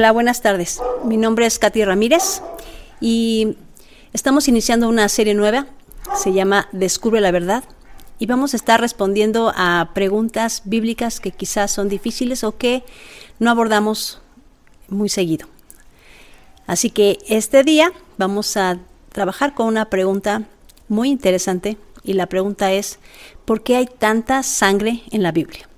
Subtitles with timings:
[0.00, 0.80] Hola, buenas tardes.
[1.04, 2.40] Mi nombre es Katy Ramírez
[3.02, 3.58] y
[4.14, 5.66] estamos iniciando una serie nueva.
[6.16, 7.64] Se llama Descubre la verdad
[8.18, 12.82] y vamos a estar respondiendo a preguntas bíblicas que quizás son difíciles o que
[13.40, 14.22] no abordamos
[14.88, 15.46] muy seguido.
[16.66, 18.78] Así que este día vamos a
[19.12, 20.44] trabajar con una pregunta
[20.88, 23.00] muy interesante y la pregunta es,
[23.44, 25.69] ¿por qué hay tanta sangre en la Biblia?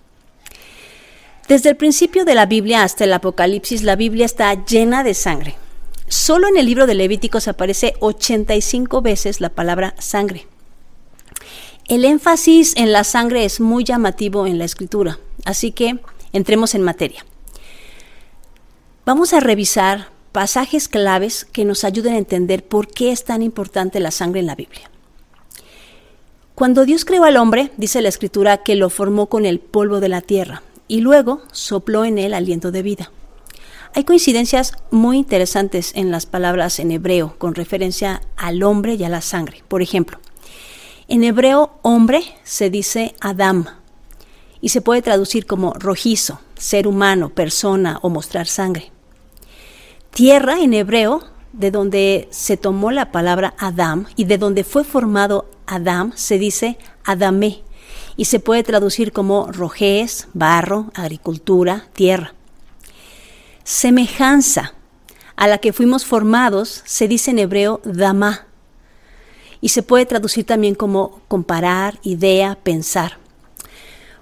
[1.49, 5.57] Desde el principio de la Biblia hasta el Apocalipsis, la Biblia está llena de sangre.
[6.09, 10.47] Solo en el libro de Levíticos aparece 85 veces la palabra sangre.
[11.89, 15.99] El énfasis en la sangre es muy llamativo en la escritura, así que
[16.33, 17.27] entremos en materia.
[19.05, 23.99] Vamos a revisar pasajes claves que nos ayuden a entender por qué es tan importante
[23.99, 24.91] la sangre en la Biblia.
[26.55, 30.09] Cuando Dios creó al hombre, dice la escritura que lo formó con el polvo de
[30.09, 33.11] la tierra y luego sopló en él aliento de vida.
[33.95, 39.09] Hay coincidencias muy interesantes en las palabras en hebreo con referencia al hombre y a
[39.09, 39.65] la sangre.
[39.69, 40.19] Por ejemplo,
[41.09, 43.65] en hebreo hombre se dice Adam
[44.61, 48.93] y se puede traducir como rojizo, ser humano, persona o mostrar sangre.
[50.11, 51.23] Tierra en hebreo,
[51.55, 56.77] de donde se tomó la palabra Adam y de donde fue formado Adam, se dice
[57.03, 57.63] Adamé,
[58.17, 62.35] y se puede traducir como rojez, barro, agricultura, tierra.
[63.65, 64.75] Semejanza
[65.37, 68.47] a la que fuimos formados se dice en hebreo dama
[69.61, 73.19] y se puede traducir también como comparar, idea, pensar.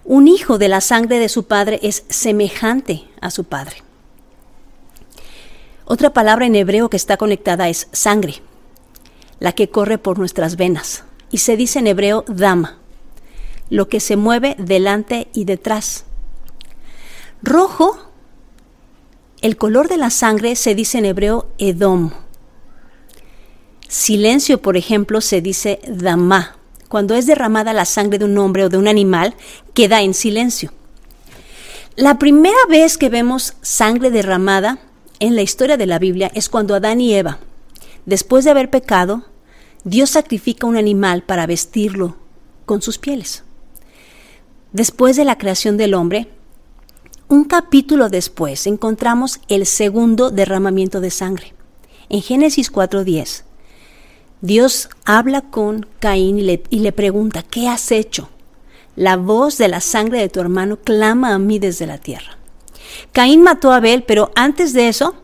[0.04, 3.82] Un hijo de la sangre de su padre es semejante a su padre.
[5.84, 8.42] Otra palabra en hebreo que está conectada es sangre,
[9.40, 12.79] la que corre por nuestras venas, y se dice en hebreo dama
[13.70, 16.04] lo que se mueve delante y detrás.
[17.42, 17.96] Rojo,
[19.40, 22.10] el color de la sangre se dice en hebreo edom.
[23.88, 26.56] Silencio, por ejemplo, se dice dama.
[26.88, 29.34] Cuando es derramada la sangre de un hombre o de un animal,
[29.72, 30.72] queda en silencio.
[31.96, 34.78] La primera vez que vemos sangre derramada
[35.20, 37.38] en la historia de la Biblia es cuando Adán y Eva,
[38.06, 39.24] después de haber pecado,
[39.84, 42.16] Dios sacrifica un animal para vestirlo
[42.66, 43.44] con sus pieles
[44.72, 46.28] después de la creación del hombre,
[47.28, 51.54] un capítulo después encontramos el segundo derramamiento de sangre.
[52.08, 53.44] En Génesis 4.10,
[54.40, 58.30] Dios habla con Caín y le, y le, pregunta, ¿qué has hecho?
[58.96, 62.36] La voz de la sangre de tu hermano clama a mí desde la tierra.
[63.12, 65.14] Caín mató a Abel, pero antes de eso,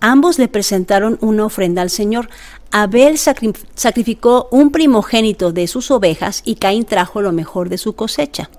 [0.00, 2.28] ambos le presentaron una ofrenda al Señor.
[2.72, 8.50] Abel sacrificó un primogénito de sus ovejas y Caín trajo lo mejor de su cosecha.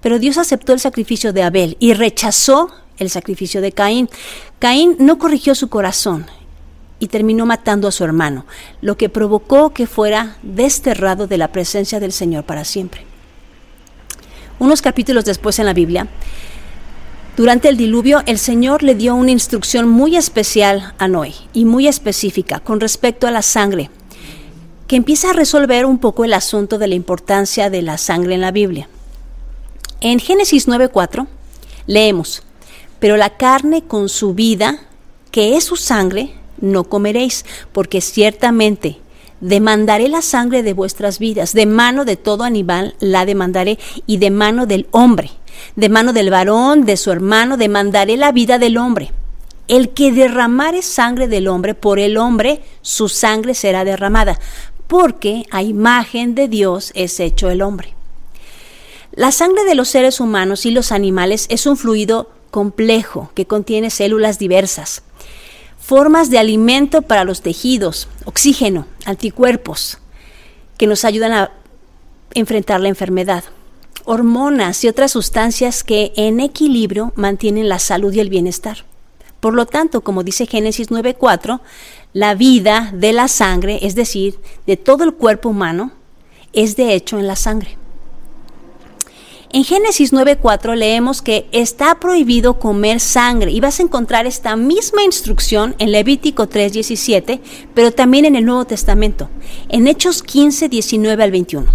[0.00, 4.08] Pero Dios aceptó el sacrificio de Abel y rechazó el sacrificio de Caín.
[4.58, 6.26] Caín no corrigió su corazón
[6.98, 8.44] y terminó matando a su hermano,
[8.82, 13.06] lo que provocó que fuera desterrado de la presencia del Señor para siempre.
[14.58, 16.08] Unos capítulos después en la Biblia,
[17.36, 21.88] durante el diluvio, el Señor le dio una instrucción muy especial a Noé y muy
[21.88, 23.88] específica con respecto a la sangre,
[24.86, 28.42] que empieza a resolver un poco el asunto de la importancia de la sangre en
[28.42, 28.88] la Biblia.
[30.00, 31.26] En Génesis 9:4
[31.86, 32.42] leemos,
[32.98, 34.78] pero la carne con su vida,
[35.30, 38.98] que es su sangre, no comeréis, porque ciertamente
[39.40, 44.30] demandaré la sangre de vuestras vidas, de mano de todo animal la demandaré, y de
[44.30, 45.30] mano del hombre,
[45.76, 49.12] de mano del varón, de su hermano, demandaré la vida del hombre.
[49.68, 54.38] El que derramare sangre del hombre, por el hombre su sangre será derramada,
[54.86, 57.94] porque a imagen de Dios es hecho el hombre.
[59.12, 63.90] La sangre de los seres humanos y los animales es un fluido complejo que contiene
[63.90, 65.02] células diversas,
[65.78, 69.98] formas de alimento para los tejidos, oxígeno, anticuerpos,
[70.78, 71.50] que nos ayudan a
[72.34, 73.42] enfrentar la enfermedad,
[74.04, 78.84] hormonas y otras sustancias que en equilibrio mantienen la salud y el bienestar.
[79.40, 81.60] Por lo tanto, como dice Génesis 9.4,
[82.12, 85.90] la vida de la sangre, es decir, de todo el cuerpo humano,
[86.52, 87.79] es de hecho en la sangre.
[89.52, 95.02] En Génesis 9.4 leemos que está prohibido comer sangre y vas a encontrar esta misma
[95.02, 97.40] instrucción en Levítico 3.17,
[97.74, 99.28] pero también en el Nuevo Testamento,
[99.68, 101.66] en Hechos 15, 19 al 21.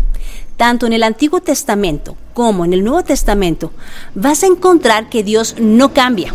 [0.56, 3.74] Tanto en el Antiguo Testamento como en el Nuevo Testamento
[4.14, 6.34] vas a encontrar que Dios no cambia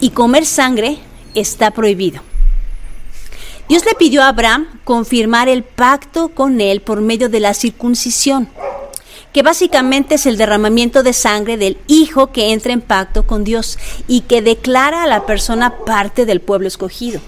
[0.00, 0.98] y comer sangre
[1.36, 2.22] está prohibido.
[3.68, 8.48] Dios le pidió a Abraham confirmar el pacto con él por medio de la circuncisión
[9.32, 13.78] que básicamente es el derramamiento de sangre del Hijo que entra en pacto con Dios
[14.06, 17.20] y que declara a la persona parte del pueblo escogido.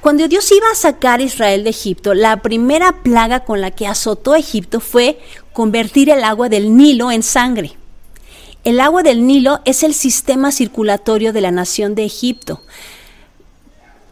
[0.00, 3.86] Cuando Dios iba a sacar a Israel de Egipto, la primera plaga con la que
[3.86, 5.18] azotó a Egipto fue
[5.52, 7.72] convertir el agua del Nilo en sangre.
[8.64, 12.62] El agua del Nilo es el sistema circulatorio de la nación de Egipto.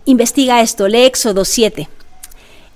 [0.07, 1.89] Investiga esto, lee Éxodo 7.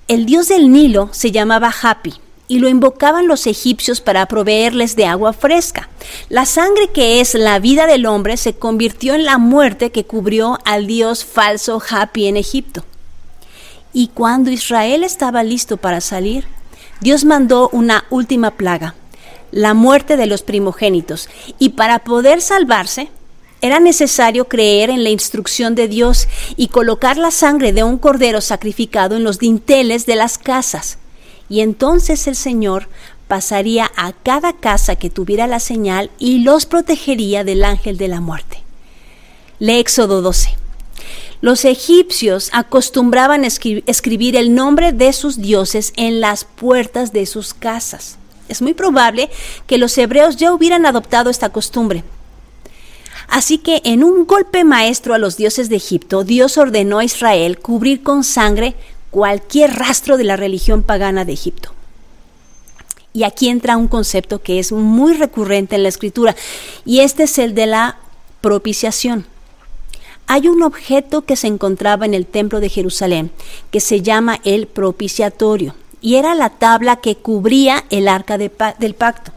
[0.07, 2.13] El dios del Nilo se llamaba Hapi
[2.47, 5.89] y lo invocaban los egipcios para proveerles de agua fresca.
[6.29, 10.59] La sangre que es la vida del hombre se convirtió en la muerte que cubrió
[10.65, 12.85] al dios falso Hapi en Egipto.
[13.93, 16.45] Y cuando Israel estaba listo para salir,
[17.01, 18.95] Dios mandó una última plaga,
[19.51, 21.29] la muerte de los primogénitos,
[21.59, 23.09] y para poder salvarse,
[23.61, 28.39] era necesario creer en la instrucción de Dios y colocar la sangre de un cordero
[28.41, 30.99] sacrificado en los dinteles de las casas.
[31.49, 32.89] Y entonces el Señor
[33.27, 38.21] pasaría a cada casa que tuviera la señal y los protegería del ángel de la
[38.21, 38.63] muerte.
[39.59, 40.55] Le Éxodo 12.
[41.41, 48.17] Los egipcios acostumbraban escribir el nombre de sus dioses en las puertas de sus casas.
[48.49, 49.29] Es muy probable
[49.67, 52.03] que los hebreos ya hubieran adoptado esta costumbre,
[53.27, 57.59] Así que en un golpe maestro a los dioses de Egipto, Dios ordenó a Israel
[57.59, 58.75] cubrir con sangre
[59.11, 61.73] cualquier rastro de la religión pagana de Egipto.
[63.13, 66.35] Y aquí entra un concepto que es muy recurrente en la escritura,
[66.85, 67.97] y este es el de la
[68.41, 69.25] propiciación.
[70.27, 73.31] Hay un objeto que se encontraba en el templo de Jerusalén,
[73.71, 79.31] que se llama el propiciatorio, y era la tabla que cubría el arca del pacto.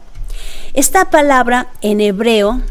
[0.73, 2.61] Esta palabra en hebreo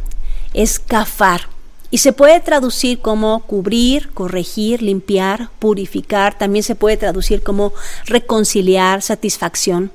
[0.54, 1.48] es kafar
[1.90, 7.72] y se puede traducir como cubrir, corregir, limpiar, purificar, también se puede traducir como
[8.06, 9.90] reconciliar, satisfacción.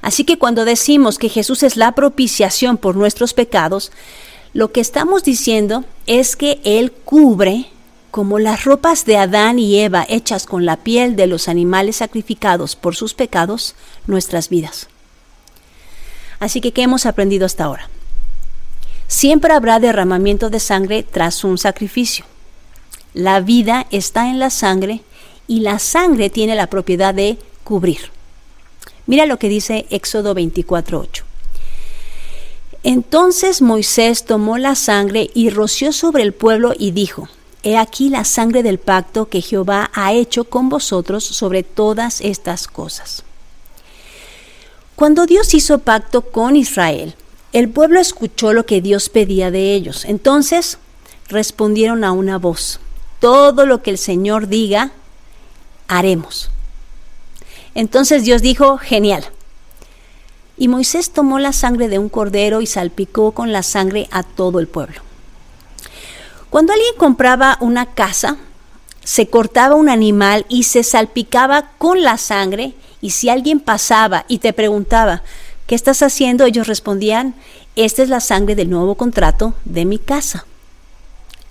[0.00, 3.92] Así que cuando decimos que Jesús es la propiciación por nuestros pecados,
[4.54, 7.66] lo que estamos diciendo es que Él cubre,
[8.10, 12.74] como las ropas de Adán y Eva hechas con la piel de los animales sacrificados
[12.74, 13.74] por sus pecados,
[14.06, 14.88] nuestras vidas.
[16.38, 17.90] Así que, ¿qué hemos aprendido hasta ahora?
[19.08, 22.24] Siempre habrá derramamiento de sangre tras un sacrificio.
[23.14, 25.02] La vida está en la sangre
[25.46, 28.10] y la sangre tiene la propiedad de cubrir.
[29.06, 31.24] Mira lo que dice Éxodo 24:8.
[32.82, 37.28] Entonces Moisés tomó la sangre y roció sobre el pueblo y dijo,
[37.62, 42.68] He aquí la sangre del pacto que Jehová ha hecho con vosotros sobre todas estas
[42.68, 43.24] cosas.
[44.94, 47.16] Cuando Dios hizo pacto con Israel,
[47.52, 50.04] el pueblo escuchó lo que Dios pedía de ellos.
[50.04, 50.78] Entonces
[51.28, 52.80] respondieron a una voz,
[53.20, 54.92] todo lo que el Señor diga,
[55.88, 56.50] haremos.
[57.74, 59.24] Entonces Dios dijo, genial.
[60.56, 64.58] Y Moisés tomó la sangre de un cordero y salpicó con la sangre a todo
[64.58, 65.02] el pueblo.
[66.48, 68.38] Cuando alguien compraba una casa,
[69.04, 74.38] se cortaba un animal y se salpicaba con la sangre, y si alguien pasaba y
[74.38, 75.22] te preguntaba,
[75.66, 76.44] ¿Qué estás haciendo?
[76.44, 77.34] Ellos respondían,
[77.74, 80.46] esta es la sangre del nuevo contrato de mi casa.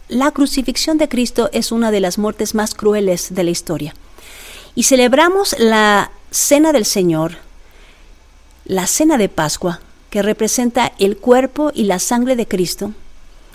[0.08, 3.94] La crucifixión de Cristo es una de las muertes más crueles de la historia.
[4.74, 7.38] Y celebramos la cena del Señor,
[8.64, 12.94] la cena de Pascua, que representa el cuerpo y la sangre de Cristo,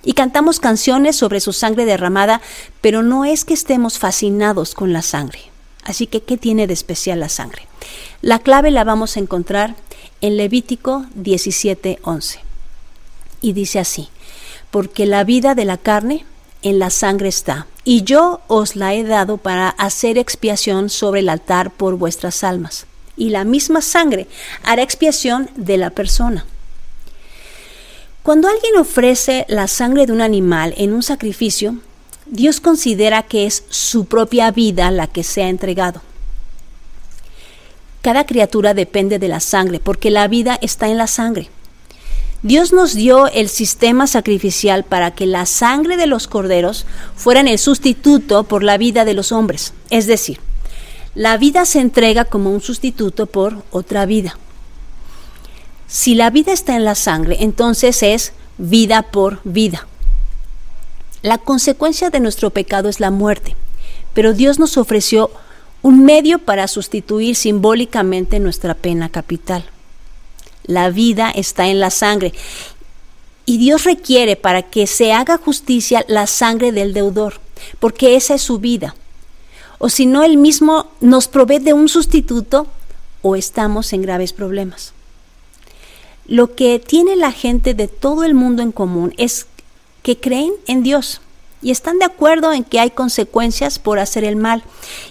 [0.03, 2.43] y cantamos canciones sobre su sangre derramada,
[2.83, 5.41] pero no es que estemos fascinados con la sangre.
[5.85, 7.67] Así que, ¿qué tiene de especial la sangre?
[8.21, 9.77] La clave la vamos a encontrar
[10.21, 12.41] en Levítico 17:11.
[13.41, 14.09] Y dice así,
[14.71, 16.25] porque la vida de la carne
[16.63, 21.29] en la sangre está, y yo os la he dado para hacer expiación sobre el
[21.29, 22.87] altar por vuestras almas.
[23.17, 24.27] Y la misma sangre
[24.63, 26.47] hará expiación de la persona.
[28.23, 31.77] Cuando alguien ofrece la sangre de un animal en un sacrificio,
[32.27, 36.03] Dios considera que es su propia vida la que se ha entregado.
[38.03, 41.51] Cada criatura depende de la sangre, porque la vida está en la sangre.
[42.43, 47.59] Dios nos dio el sistema sacrificial para que la sangre de los corderos fueran el
[47.59, 49.75] sustituto por la vida de los hombres.
[49.91, 50.41] Es decir,
[51.15, 54.39] la vida se entrega como un sustituto por otra vida.
[55.87, 59.87] Si la vida está en la sangre, entonces es vida por vida.
[61.21, 63.55] La consecuencia de nuestro pecado es la muerte,
[64.15, 65.31] pero Dios nos ofreció
[65.83, 69.65] un medio para sustituir simbólicamente nuestra pena capital.
[70.65, 72.33] La vida está en la sangre
[73.47, 77.41] y Dios requiere para que se haga justicia la sangre del deudor,
[77.79, 78.95] porque esa es su vida.
[79.79, 82.67] O si no, Él mismo nos provee de un sustituto
[83.23, 84.93] o estamos en graves problemas.
[86.27, 89.47] Lo que tiene la gente de todo el mundo en común es
[90.03, 91.21] que creen en Dios
[91.63, 94.63] y están de acuerdo en que hay consecuencias por hacer el mal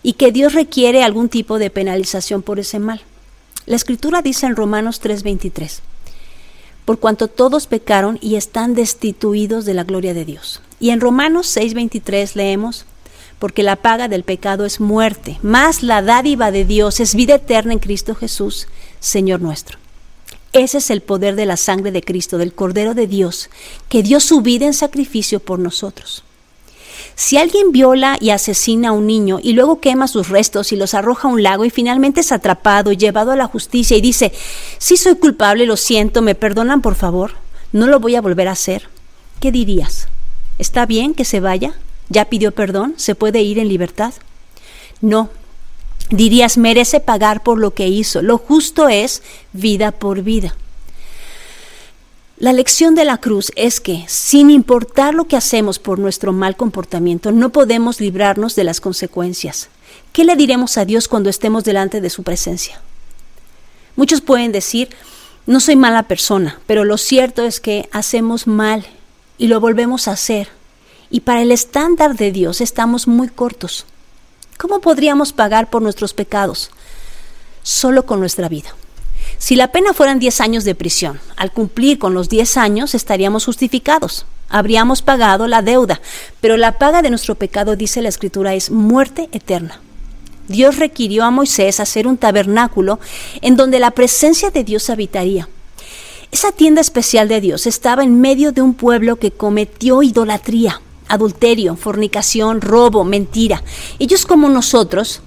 [0.04, 3.02] y que Dios requiere algún tipo de penalización por ese mal.
[3.66, 5.82] La escritura dice en Romanos 3:23,
[6.86, 10.62] por cuanto todos pecaron y están destituidos de la gloria de Dios.
[10.80, 12.86] Y en Romanos 6:23 leemos,
[13.38, 17.74] porque la paga del pecado es muerte, más la dádiva de Dios es vida eterna
[17.74, 18.68] en Cristo Jesús,
[19.00, 19.78] Señor nuestro.
[20.52, 23.50] Ese es el poder de la sangre de Cristo, del Cordero de Dios,
[23.88, 26.24] que dio su vida en sacrificio por nosotros.
[27.20, 30.94] Si alguien viola y asesina a un niño y luego quema sus restos y los
[30.94, 34.32] arroja a un lago y finalmente es atrapado y llevado a la justicia y dice,
[34.78, 37.32] sí soy culpable, lo siento, me perdonan por favor,
[37.74, 38.88] no lo voy a volver a hacer,
[39.42, 40.08] ¿qué dirías?
[40.60, 41.74] ¿Está bien que se vaya?
[42.08, 42.94] ¿Ya pidió perdón?
[42.96, 44.14] ¿Se puede ir en libertad?
[45.02, 45.30] No.
[46.12, 48.22] Dirías, merece pagar por lo que hizo.
[48.22, 50.56] Lo justo es vida por vida.
[52.40, 56.56] La lección de la cruz es que, sin importar lo que hacemos por nuestro mal
[56.56, 59.68] comportamiento, no podemos librarnos de las consecuencias.
[60.14, 62.80] ¿Qué le diremos a Dios cuando estemos delante de su presencia?
[63.98, 64.88] Muchos pueden decir,
[65.48, 68.88] no soy mala persona, pero lo cierto es que hacemos mal
[69.38, 70.48] y lo volvemos a hacer.
[71.10, 73.86] Y para el estándar de Dios estamos muy cortos.
[74.58, 76.72] ¿Cómo podríamos pagar por nuestros pecados?
[77.64, 78.74] Solo con nuestra vida.
[79.40, 83.46] Si la pena fueran 10 años de prisión, al cumplir con los 10 años estaríamos
[83.46, 84.26] justificados.
[84.50, 86.02] Habríamos pagado la deuda,
[86.42, 89.80] pero la paga de nuestro pecado, dice la Escritura, es muerte eterna.
[90.50, 93.00] Dios requirió a Moisés hacer un tabernáculo
[93.42, 95.48] en donde la presencia de Dios habitaría.
[96.32, 101.78] Esa tienda especial de Dios estaba en medio de un pueblo que cometió idolatría, adulterio,
[101.78, 103.64] fornicación, robo, mentira.
[104.00, 105.22] Ellos como nosotros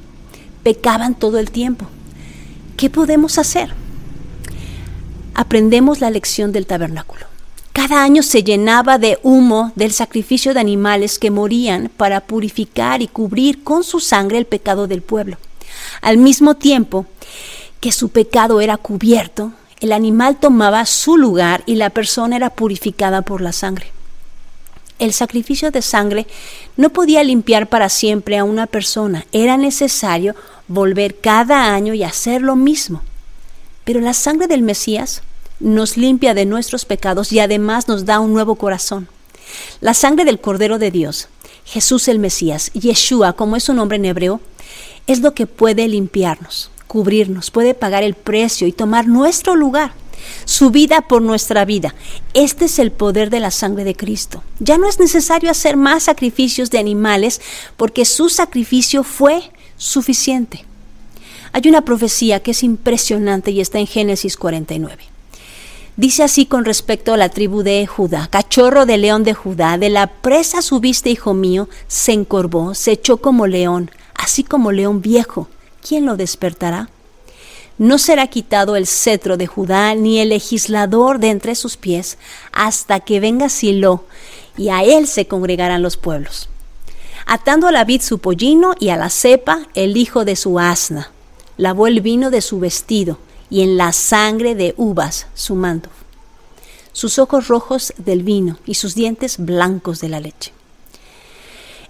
[0.62, 1.86] pecaban todo el tiempo.
[2.76, 3.81] ¿Qué podemos hacer?
[5.34, 7.26] Aprendemos la lección del tabernáculo.
[7.72, 13.08] Cada año se llenaba de humo del sacrificio de animales que morían para purificar y
[13.08, 15.38] cubrir con su sangre el pecado del pueblo.
[16.02, 17.06] Al mismo tiempo
[17.80, 23.22] que su pecado era cubierto, el animal tomaba su lugar y la persona era purificada
[23.22, 23.90] por la sangre.
[24.98, 26.26] El sacrificio de sangre
[26.76, 30.36] no podía limpiar para siempre a una persona, era necesario
[30.68, 33.02] volver cada año y hacer lo mismo.
[33.84, 35.22] Pero la sangre del Mesías
[35.60, 39.08] nos limpia de nuestros pecados y además nos da un nuevo corazón.
[39.80, 41.28] La sangre del Cordero de Dios,
[41.64, 44.40] Jesús el Mesías, Yeshua, como es su nombre en hebreo,
[45.06, 49.92] es lo que puede limpiarnos, cubrirnos, puede pagar el precio y tomar nuestro lugar,
[50.44, 51.94] su vida por nuestra vida.
[52.34, 54.42] Este es el poder de la sangre de Cristo.
[54.60, 57.40] Ya no es necesario hacer más sacrificios de animales
[57.76, 60.64] porque su sacrificio fue suficiente.
[61.54, 65.04] Hay una profecía que es impresionante y está en Génesis 49.
[65.98, 69.90] Dice así con respecto a la tribu de Judá, cachorro de león de Judá, de
[69.90, 75.48] la presa subiste, hijo mío, se encorvó, se echó como león, así como león viejo.
[75.86, 76.88] ¿Quién lo despertará?
[77.76, 82.16] No será quitado el cetro de Judá, ni el legislador de entre sus pies,
[82.52, 84.06] hasta que venga Silo,
[84.56, 86.48] y a él se congregarán los pueblos.
[87.26, 91.10] Atando a la vid su pollino y a la cepa el hijo de su asna
[91.56, 93.18] lavó el vino de su vestido
[93.50, 95.90] y en la sangre de uvas su manto,
[96.92, 100.52] sus ojos rojos del vino y sus dientes blancos de la leche.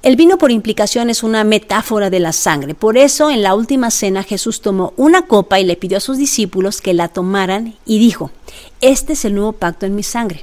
[0.02, 2.75] El vino por implicación es una metáfora de la sangre.
[2.75, 6.19] Por eso en la última cena Jesús tomó una copa y le pidió a sus
[6.19, 8.33] discípulos que la tomaran y dijo,
[8.81, 10.42] este es el nuevo pacto en mi sangre.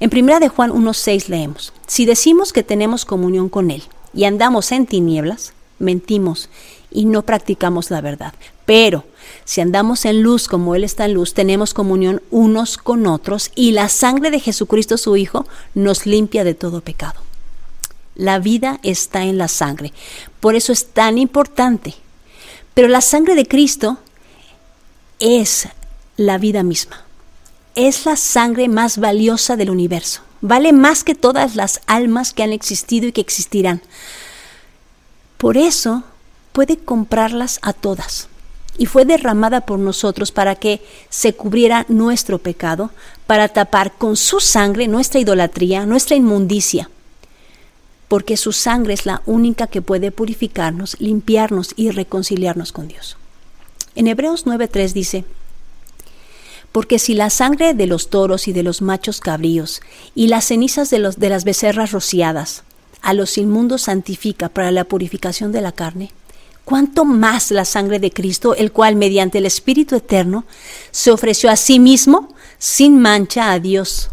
[0.00, 3.82] En 1 de Juan 1.6 leemos, si decimos que tenemos comunión con Él
[4.14, 6.48] y andamos en tinieblas, mentimos
[6.90, 8.34] y no practicamos la verdad.
[8.66, 9.04] Pero
[9.44, 13.72] si andamos en luz como Él está en luz, tenemos comunión unos con otros y
[13.72, 17.20] la sangre de Jesucristo su Hijo nos limpia de todo pecado.
[18.14, 19.92] La vida está en la sangre.
[20.40, 21.94] Por eso es tan importante.
[22.74, 23.98] Pero la sangre de Cristo
[25.20, 25.68] es
[26.16, 27.04] la vida misma.
[27.74, 30.22] Es la sangre más valiosa del universo.
[30.40, 33.82] Vale más que todas las almas que han existido y que existirán.
[35.36, 36.04] Por eso
[36.52, 38.28] puede comprarlas a todas.
[38.76, 42.90] Y fue derramada por nosotros para que se cubriera nuestro pecado,
[43.26, 46.88] para tapar con su sangre nuestra idolatría, nuestra inmundicia.
[48.06, 53.16] Porque su sangre es la única que puede purificarnos, limpiarnos y reconciliarnos con Dios.
[53.96, 55.24] En Hebreos 9:3 dice,
[56.72, 59.80] porque si la sangre de los toros y de los machos cabríos
[60.14, 62.62] y las cenizas de, los, de las becerras rociadas
[63.00, 66.12] a los inmundos santifica para la purificación de la carne,
[66.68, 70.44] cuánto más la sangre de Cristo, el cual mediante el Espíritu Eterno
[70.90, 74.10] se ofreció a sí mismo, sin mancha a Dios.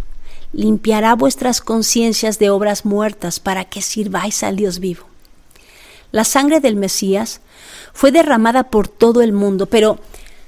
[0.53, 5.03] Limpiará vuestras conciencias de obras muertas para que sirváis al Dios vivo.
[6.13, 7.41] La sangre del Mesías
[7.91, 9.99] fue derramada por todo el mundo, pero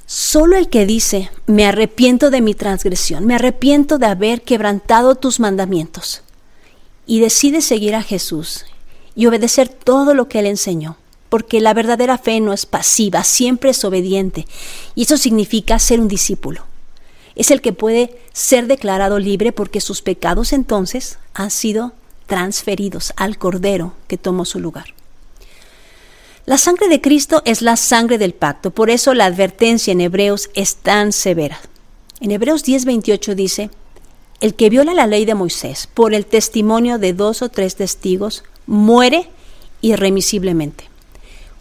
[0.05, 5.41] solo el que dice, me arrepiento de mi transgresión, me arrepiento de haber quebrantado tus
[5.41, 6.21] mandamientos,
[7.05, 8.63] y decide seguir a Jesús
[9.13, 10.95] y obedecer todo lo que él enseñó,
[11.29, 14.47] porque la verdadera fe no es pasiva, siempre es obediente,
[14.95, 16.63] y eso significa ser un discípulo.
[17.35, 21.93] Es el que puede ser declarado libre porque sus pecados entonces han sido
[22.25, 24.93] transferidos al Cordero que tomó su lugar.
[26.45, 30.49] La sangre de Cristo es la sangre del pacto, por eso la advertencia en Hebreos
[30.53, 31.59] es tan severa.
[32.21, 33.69] En Hebreos 10:28 dice,
[34.39, 38.43] el que viola la ley de Moisés por el testimonio de dos o tres testigos
[38.65, 39.29] muere
[39.81, 40.89] irremisiblemente.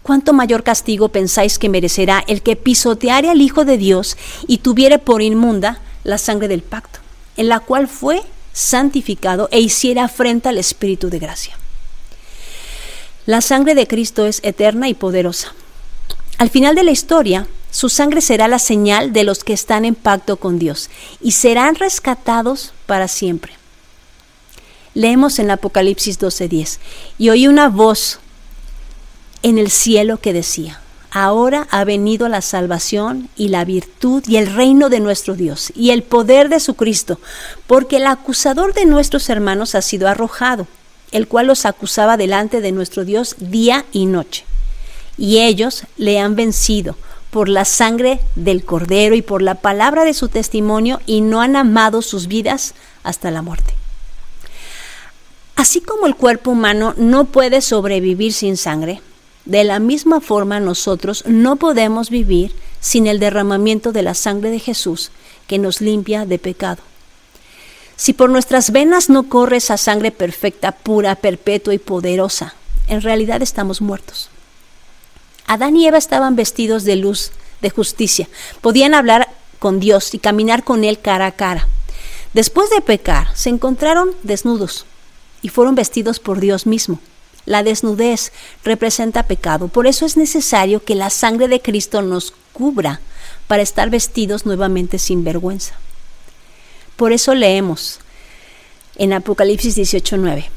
[0.07, 5.01] ¿Cuánto mayor castigo pensáis que merecerá el que pisoteare al Hijo de Dios y tuviere
[5.01, 7.01] por inmunda la sangre del pacto,
[7.37, 8.23] en la cual fue
[8.53, 11.59] santificado e hiciera afrenta al Espíritu de gracia?
[13.27, 15.53] La sangre de Cristo es eterna y poderosa.
[16.39, 19.97] Al final de la historia, su sangre será la señal de los que están en
[19.97, 20.89] pacto con Dios
[21.21, 23.55] y serán rescatados para siempre.
[24.95, 26.79] Leemos en Apocalipsis 12:10,
[27.19, 28.21] y oí una voz
[29.43, 34.53] en el cielo que decía, ahora ha venido la salvación y la virtud y el
[34.53, 37.21] reino de nuestro Dios y el poder de su Cristo,
[37.67, 40.67] porque el acusador de nuestros hermanos ha sido arrojado
[41.13, 44.45] el cual los acusaba delante de nuestro Dios día y noche.
[45.17, 46.97] Y ellos le han vencido
[47.31, 51.57] por la sangre del cordero y por la palabra de su testimonio y no han
[51.57, 53.75] amado sus vidas hasta la muerte.
[55.55, 59.01] Así como el cuerpo humano no puede sobrevivir sin sangre,
[59.47, 64.59] de la misma forma nosotros no podemos vivir sin el derramamiento de la sangre de
[64.59, 65.11] Jesús
[65.47, 66.83] que nos limpia de pecado.
[67.97, 72.55] Si por nuestras venas no corre esa sangre perfecta, pura, perpetua y poderosa,
[72.89, 74.29] en realidad estamos muertos.
[75.47, 77.31] Adán y Eva estaban vestidos de luz,
[77.63, 78.29] de justicia,
[78.61, 79.29] podían hablar
[79.59, 81.69] con Dios y caminar con Él cara a cara.
[82.35, 84.85] Después de pecar, se encontraron desnudos
[85.41, 87.01] y fueron vestidos por Dios mismo.
[87.47, 88.33] La desnudez
[88.65, 93.01] representa pecado, por eso es necesario que la sangre de Cristo nos cubra
[93.47, 95.75] para estar vestidos nuevamente sin vergüenza.
[96.97, 98.01] Por eso leemos
[98.97, 100.51] en Apocalipsis 18:9.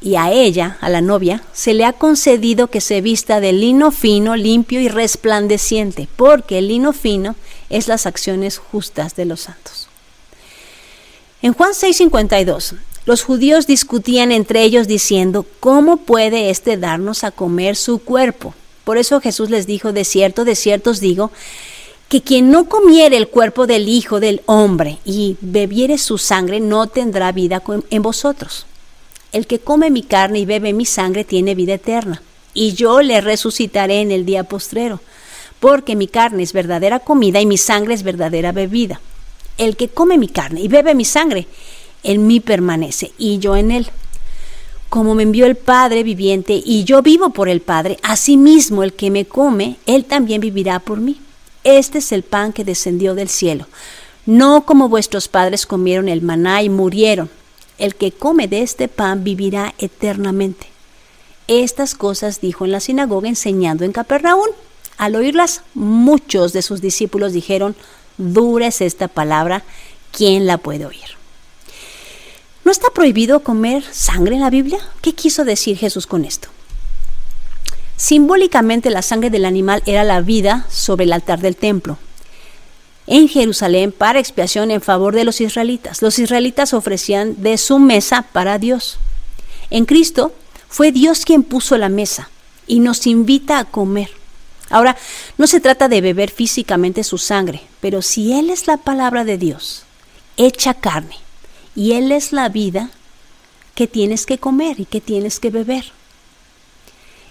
[0.00, 3.92] Y a ella, a la novia, se le ha concedido que se vista de lino
[3.92, 7.36] fino, limpio y resplandeciente, porque el lino fino
[7.70, 9.88] es las acciones justas de los santos.
[11.40, 12.74] En Juan 6:52,
[13.04, 18.54] los judíos discutían entre ellos diciendo, ¿cómo puede éste darnos a comer su cuerpo?
[18.84, 21.30] Por eso Jesús les dijo, de cierto, de cierto os digo,
[22.08, 26.86] que quien no comiere el cuerpo del Hijo del Hombre y bebiere su sangre no
[26.86, 28.66] tendrá vida en vosotros.
[29.32, 33.22] El que come mi carne y bebe mi sangre tiene vida eterna, y yo le
[33.22, 35.00] resucitaré en el día postrero,
[35.58, 39.00] porque mi carne es verdadera comida y mi sangre es verdadera bebida.
[39.56, 41.46] El que come mi carne y bebe mi sangre,
[42.02, 43.88] en mí permanece, y yo en él.
[44.88, 49.10] Como me envió el Padre viviente, y yo vivo por el Padre, asimismo el que
[49.10, 51.20] me come, él también vivirá por mí.
[51.64, 53.66] Este es el pan que descendió del cielo.
[54.26, 57.30] No como vuestros padres comieron el maná y murieron.
[57.78, 60.66] El que come de este pan vivirá eternamente.
[61.48, 64.48] Estas cosas dijo en la sinagoga enseñando en Capernaum.
[64.98, 67.74] Al oírlas, muchos de sus discípulos dijeron,
[68.18, 69.64] dura es esta palabra,
[70.12, 71.21] ¿quién la puede oír?
[72.64, 74.78] ¿No está prohibido comer sangre en la Biblia?
[75.00, 76.48] ¿Qué quiso decir Jesús con esto?
[77.96, 81.98] Simbólicamente la sangre del animal era la vida sobre el altar del templo.
[83.06, 86.02] En Jerusalén para expiación en favor de los israelitas.
[86.02, 88.98] Los israelitas ofrecían de su mesa para Dios.
[89.70, 90.32] En Cristo
[90.68, 92.30] fue Dios quien puso la mesa
[92.66, 94.10] y nos invita a comer.
[94.70, 94.96] Ahora,
[95.36, 99.36] no se trata de beber físicamente su sangre, pero si Él es la palabra de
[99.36, 99.82] Dios,
[100.36, 101.16] hecha carne,
[101.74, 102.90] y Él es la vida
[103.74, 105.92] que tienes que comer y que tienes que beber.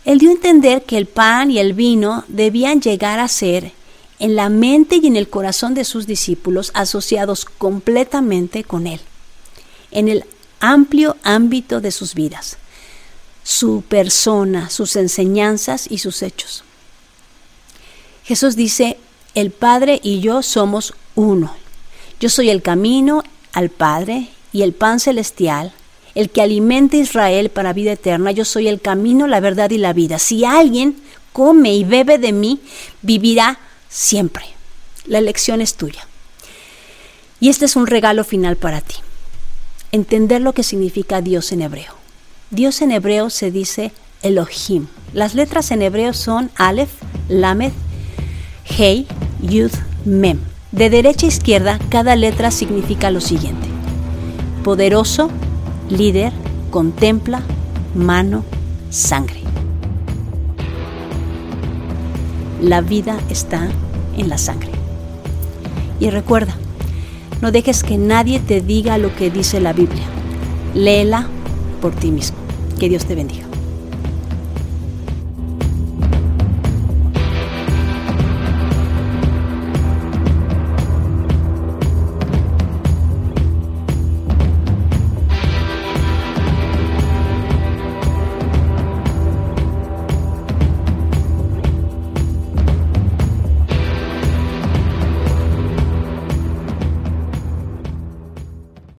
[0.06, 3.72] Él dio a entender que el pan y el vino debían llegar a ser
[4.18, 9.00] en la mente y en el corazón de sus discípulos asociados completamente con Él,
[9.92, 10.26] en el
[10.60, 12.58] amplio ámbito de sus vidas,
[13.44, 16.64] su persona, sus enseñanzas y sus hechos.
[18.24, 18.98] Jesús dice,
[19.34, 21.56] el Padre y yo somos uno.
[22.20, 25.74] Yo soy el camino al Padre y el pan celestial
[26.16, 29.78] el que alimenta a Israel para vida eterna, yo soy el camino, la verdad y
[29.78, 30.20] la vida.
[30.20, 30.96] Si alguien
[31.32, 32.60] come y bebe de mí,
[33.02, 33.60] vivirá
[33.90, 34.44] siempre.
[35.06, 36.08] La elección es tuya.
[37.40, 38.96] Y este es un regalo final para ti.
[39.92, 41.96] Entender lo que significa Dios en hebreo.
[42.50, 44.88] Dios en hebreo se dice Elohim.
[45.14, 46.92] Las letras en hebreo son Aleph,
[47.30, 47.72] Lamed,
[48.78, 49.08] Hei,
[49.42, 49.72] Yud,
[50.06, 50.51] Mem.
[50.72, 53.68] De derecha a izquierda, cada letra significa lo siguiente.
[54.64, 55.30] Poderoso,
[55.90, 56.32] líder,
[56.70, 57.42] contempla,
[57.94, 58.46] mano,
[58.90, 59.42] sangre.
[62.62, 63.68] La vida está
[64.18, 64.72] en la sangre.
[66.00, 66.56] Y recuerda,
[67.42, 70.06] no dejes que nadie te diga lo que dice la Biblia.
[70.74, 71.28] Léela
[71.82, 72.38] por ti mismo.
[72.80, 73.51] Que Dios te bendiga.